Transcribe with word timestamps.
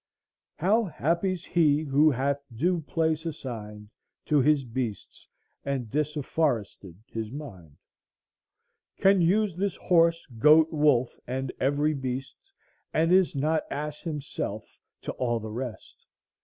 —"How 0.65 0.85
happy's 0.85 1.45
he 1.45 1.81
who 1.83 2.09
hath 2.09 2.39
due 2.51 2.81
place 2.81 3.23
assigned 3.23 3.91
To 4.25 4.41
his 4.41 4.65
beasts 4.65 5.27
and 5.63 5.91
disafforested 5.91 6.95
his 7.05 7.31
mind! 7.31 7.77
Can 8.97 9.21
use 9.21 9.55
this 9.57 9.75
horse, 9.75 10.25
goat, 10.39 10.73
wolf, 10.73 11.13
and 11.27 11.51
ev'ry 11.59 11.93
beast, 11.93 12.37
And 12.91 13.11
is 13.11 13.35
not 13.35 13.61
ass 13.69 14.01
himself 14.01 14.67
to 15.03 15.11
all 15.11 15.39
the 15.39 15.51
rest! 15.51 16.07